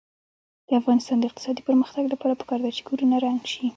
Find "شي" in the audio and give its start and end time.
3.53-3.65